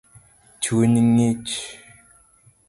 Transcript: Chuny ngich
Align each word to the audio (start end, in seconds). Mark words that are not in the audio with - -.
Chuny 0.61 0.99
ngich 1.09 1.55